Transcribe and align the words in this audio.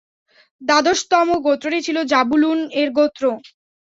দ্বাদশতম 0.61 1.27
গোত্রটি 1.45 1.79
ছিল 1.87 1.97
যাবূলূন-এর 2.11 2.89
গোত্র। 2.97 3.23